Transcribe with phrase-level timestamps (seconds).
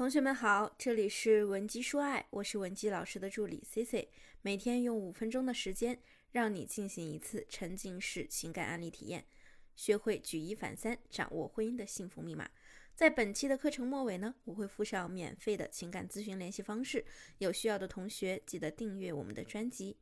[0.00, 4.08] 同学们好，这里是文姬说爱，我是文姬老师的助理 C C，
[4.40, 6.00] 每天用五分钟的时间，
[6.32, 9.26] 让你进行一次沉浸式情感案例体验，
[9.76, 12.48] 学会举一反三，掌握婚姻的幸福密码。
[12.94, 17.04] 在本期的课程末尾呢，我会附上免费的情感咨询联系方式，
[17.36, 19.98] 有需要的同学记得订阅我们的专辑。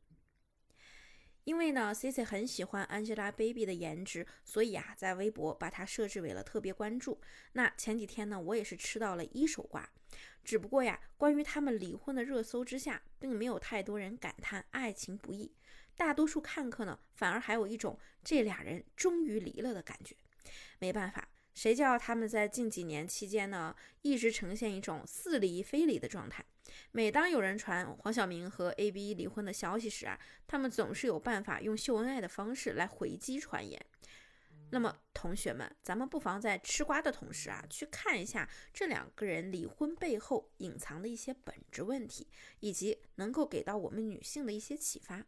[1.49, 7.19] 因为呢，Cici 很喜欢 Angelababy 的颜值，所以啊，在微博把她设置为了特别关注。
[7.53, 9.89] 那前几天呢，我也是吃到了一手瓜。
[10.43, 15.51] 只不过呀，关于他们离婚的热搜之下，并没有太多人感叹爱情不易，
[15.97, 20.15] 大多数看客呢，反而还有一种这俩人终于离了的感觉。
[20.77, 21.27] 没办法。
[21.55, 26.45] 谁叫他们在近几年期间呢，一直呈现一种似离非离的状态？
[26.91, 33.83] 每当有人传黄晓明和 A B 离婚的消息时啊，他们总是有办法用秀恩爱的方式来回击传言。
[34.71, 42.27] 那么，同学们，咱们不妨在吃瓜的同时啊，去看一下这两个人离婚背后隐藏的一些本质问题，
[42.59, 45.25] 以及能够给到我们女性的一些启发。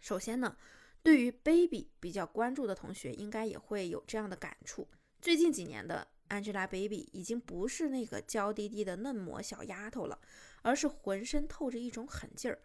[0.00, 0.56] 首先呢，
[1.00, 4.88] 对于 Baby 比较关注的同学，应该也会有这样的感触。
[5.20, 10.18] 最近几年的 Angelababy 已经不是那个娇滴滴的嫩模小丫头了，
[10.62, 12.58] 而是浑身透着一种狠劲儿。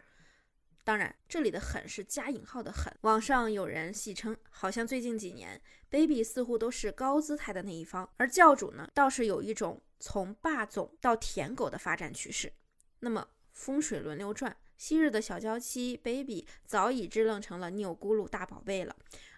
[0.82, 2.94] 当然，这里的狠是加引号的狠。
[3.00, 12.52] 网上有人戏称，好像最近几年 Baby 似乎都是高姿态的那一方，而教主呢，倒是有一种从霸总到舔狗的发展趋势。
[13.00, 18.94] 那么风水轮流转，昔日的小娇妻 Baby 早已支棱成了钮咕噜大宝贝了。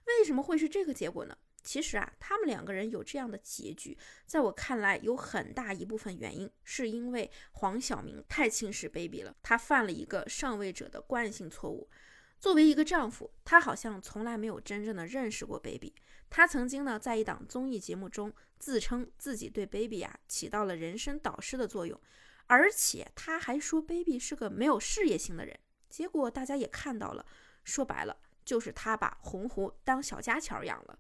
[0.07, 1.37] 为什么会是这个结果呢？
[1.67, 11.91] 其实啊，他们两个人有这样的结局，在我看来，有很大一部分原因是因为黄晓明太轻视 baby 了，他犯了一个上位者的惯性错误。
[12.39, 15.93] 作为一个丈夫，他好像从来没有真正的认识过 baby。
[16.31, 22.01] 他曾经呢，在一档综艺节目中自称自己对 baby 啊起到了人生导师的作用，
[22.47, 25.59] 而且他还说 baby 是个没有事业心的人。
[25.89, 27.27] 结果大家也看到了，
[27.65, 30.97] 说白了就是他把红狐当小家巧养了。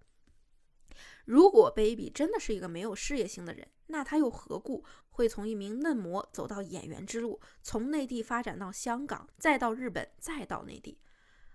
[1.24, 10.98] 如果 Baby 真的是一个没有事业心的人，那他又何故会从一名嫩模走到演员之路，从内地发展到香港，再到日本，再到内地？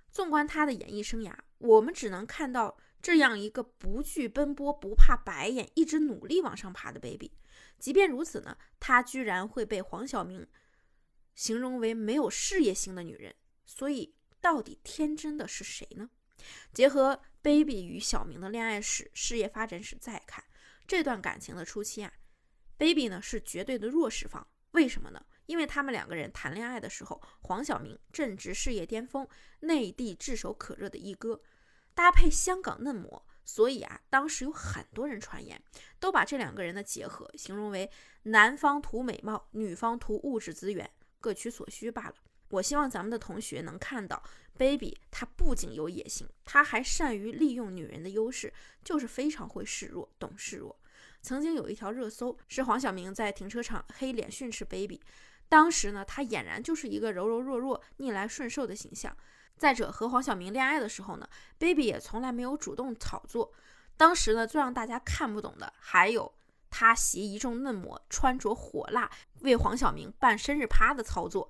[0.09, 7.31] 纵观他的演艺生涯，我们只能看到这样一个不惧奔波、不怕白眼、一直努力往上爬的 Baby。
[7.79, 10.45] 即便如此呢，他居然会被黄晓明
[11.33, 13.33] 形容为没有事业心的女人。
[13.65, 16.09] 所以，到底天真的是谁呢？
[16.73, 20.43] 结合 Baby 与小明的恋爱史、事业发展史再看
[20.87, 22.11] 这段感情的初期啊
[22.77, 24.47] ，Baby 呢是绝对的弱势方。
[24.71, 25.25] 为什么呢？
[25.47, 29.27] 因为他们两个人谈恋爱的时候，黄晓明正值事业巅峰，
[29.59, 31.41] 内地炙手可热的一哥，
[31.93, 35.61] 搭配香港嫩模，所以啊，当时有很多人传言，
[35.99, 37.91] 都把这两个人的结合形容为
[38.23, 42.15] 男方图美貌，女方图物质资源，各取所需罢了。
[42.51, 44.21] 我希望咱们的同学能看到
[44.57, 48.53] ，baby 他不仅有野心，他还善于利用女人的优势，
[48.83, 50.77] 就是非常会示弱，懂示弱。
[51.21, 55.01] 曾经有一条热搜是黄晓明在停车场黑脸训斥 baby，
[55.47, 59.15] 当时呢，他俨然就是一个柔柔弱弱、逆来顺受的形象。
[59.57, 61.29] 再者，和黄晓明恋爱的时候呢
[61.59, 63.53] ，baby 也从来没有主动炒作。
[63.95, 66.33] 当时呢，最让大家看不懂的还有
[66.71, 69.09] 他携一众嫩模，穿着火辣，
[69.41, 71.49] 为黄晓明办生日趴的操作。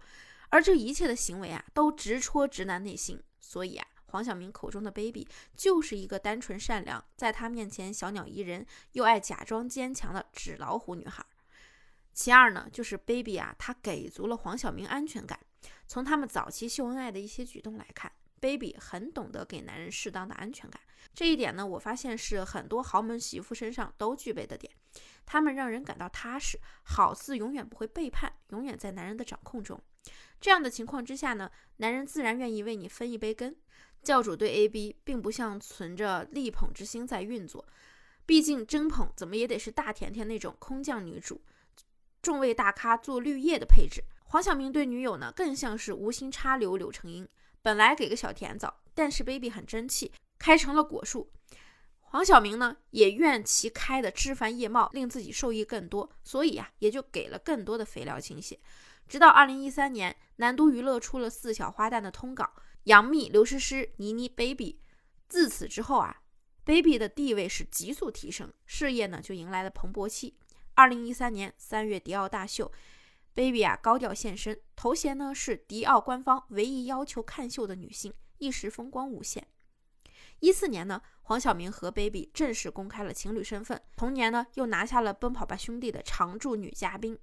[0.52, 3.22] 而这一切的行为啊，都直戳直男内心。
[3.40, 11.26] 所以啊，黄晓明口中的 baby 就是一个单纯善良，在他面前小鸟依人，又爱假装坚强的纸老虎女孩。
[12.14, 15.40] 其二呢，就是 baby 啊，他给足了黄晓明安全感。
[15.88, 20.82] 从他们早期秀恩爱的一些举动来看，baby 很懂得给男人适当的安全感。
[21.14, 24.74] 这一点呢，我发现是很多豪门媳妇身上都具备的点。
[25.26, 29.82] 他们让人感到踏实，好似永远不会背叛，永远在男人的掌控中。
[30.42, 33.56] 这样的情况之下呢，男人自然愿意为你分一杯羹。
[34.02, 37.64] 教主对 A B 并不像存着力捧之心在运作，
[38.26, 41.40] 毕竟真捧怎么也得是大甜甜那种空降女主，
[42.22, 44.04] 众位大咖做绿叶的配置。
[44.26, 47.28] 黄晓明对女友呢，更像是无心插柳柳成荫，
[47.62, 51.32] 本来给个小甜枣，但是 Baby 很争气，开成了果树。
[52.00, 58.60] 黄晓明呢，也愿其开的枝繁叶茂，令自己受益更多，所以呀，也就给了更多的肥料倾斜。
[59.08, 62.52] 直到二零一三年，南都娱乐出了四小花旦的通稿，
[62.84, 64.80] 杨幂、刘诗诗、倪妮、Baby。
[65.30, 66.22] 自此之后啊
[66.66, 70.36] ，Baby 的地位是急速提升，事业呢就迎来了蓬勃期。
[70.74, 72.72] 二零一三年三月，迪奥大秀
[73.34, 79.48] ，Baby 啊高调现身，头衔呢是迪奥官方唯一要求看秀的女性，一时风光无限。
[80.40, 87.18] 一四年呢，黄晓明和 Baby 正式公开了情侣身份，同年呢又拿下了《奔跑吧兄弟》的常驻女嘉宾。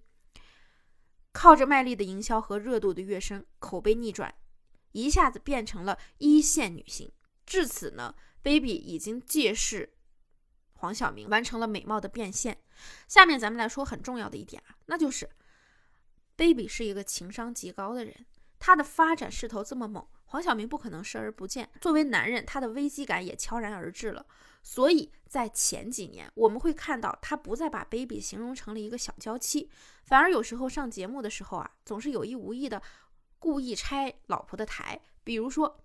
[1.32, 4.34] 靠着卖力的营销和热度的跃升，口碑逆转，
[4.92, 7.10] 一下子变成了一线女星。
[7.44, 9.94] 至此呢，Baby 已经借势
[10.72, 12.58] 黄晓明完成了美貌的变现。
[13.06, 15.28] 下面咱们来说很重要的一点啊，那就是
[16.38, 18.14] Baby 是一个情商极高的人，
[18.60, 21.68] 他的发展势头这么猛，黄晓明不可能视而不见。
[21.80, 24.24] 作为男人，他的危机感也悄然而至了。
[24.62, 29.68] 所以在前几年，我们会看到他不再把 Baby 形容成了一个小娇妻，
[30.04, 32.80] 反而有时候上节目的时候啊，总是有意无意的
[33.40, 35.00] 故意拆老婆的台。
[35.24, 35.80] 比如说，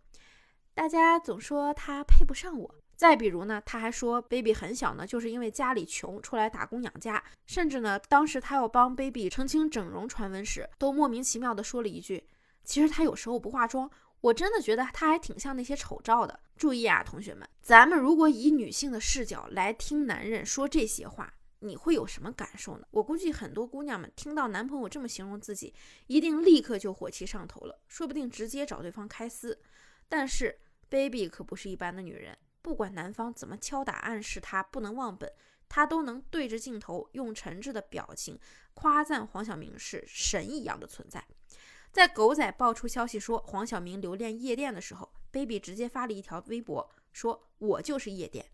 [0.76, 7.24] 大家总说他配不上我；再比如呢，他还说 Baby 很小呢，就是因为家里穷出来打工养家。
[7.46, 12.26] 甚至呢，当时他要帮 Baby 澄清整容传闻时，都莫名其妙的说了一句
[12.64, 13.90] ：“其实他有时候不化妆。”
[14.22, 16.40] 我真的觉得他还挺像那些丑照的。
[16.56, 22.88] 注意啊，同学们，咱们如果以女性的视角来听男人说这些话，你会有什么感受呢？
[22.92, 25.74] 我估计很多姑娘们听到男朋友这么形容自己，
[26.08, 29.60] 一定立刻就火气上头了，说不定直接找对方开撕。
[30.08, 30.58] 但是
[30.90, 35.32] Baby 可不是一般的女人，不管男方怎么敲打暗示她不能忘本，
[35.70, 38.40] 她都能对着镜头用诚挚的表情
[38.74, 41.24] 夸赞黄晓明是神一样的存在。
[41.92, 48.50] 在狗仔爆出消息说黄晓明留恋夜店的时候，Baby 直接发了一条微博，说我就是夜店。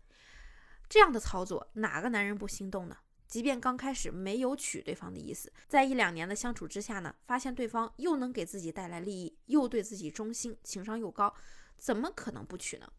[0.88, 2.96] 这样的操作，哪个男人不心动呢？
[3.28, 11.32] 即便刚开始没有娶对方的意思，在一两年的相处之下呢，发现对方又能给自己带来利益，又对自己忠心，情商又高，
[11.78, 12.92] 怎么可能不娶呢？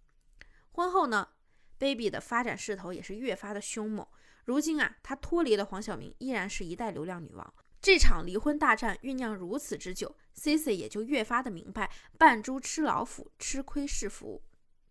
[0.71, 1.27] 婚后呢
[1.77, 4.07] ，Baby 的发展势头也是越发的凶猛。
[4.45, 7.53] 如今啊，她脱离了黄晓明，依然是一代流量女王。
[7.81, 14.43] 这场离婚大战酝酿如此之久，C C 也就越发的明白“扮猪吃老虎，吃亏是福”，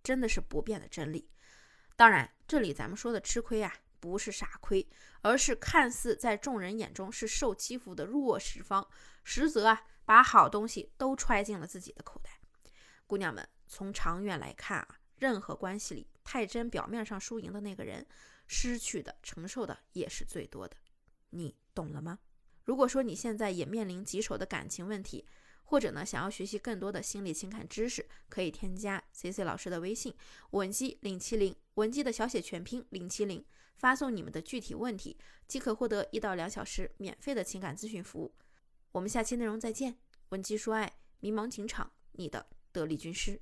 [0.03, 1.31] 真的是不变的真理。
[1.95, 4.89] 当然，这里咱们说的吃亏啊，不是傻亏，
[5.23, 8.87] 而是看似在众人眼中是受欺负的弱势方，
[9.23, 12.41] 实则啊，把好东西都揣进了自己的口袋。
[13.07, 18.05] 姑娘们，从长远来看啊，任何关系里，太真表面上输赢的那个人，
[18.47, 20.75] 失去的、承受的也是最多的。
[21.29, 22.19] 你懂了吗？
[22.65, 25.27] 如果说你现在也面临棘手的感情问题，
[25.63, 30.15] 或者呢想要学习更多的心理情感知识，可以添加 C C 老师的微信
[30.53, 33.45] 文姬零七零，文姬的小写全拼零七零，
[33.77, 38.35] 发送你们的具体问题，即可获得一到两小时免费的情感咨询服务。
[38.93, 39.99] 我们下期内容再见，
[40.31, 40.91] 文姬说爱，
[41.21, 43.41] 迷茫情场，你的得力军师。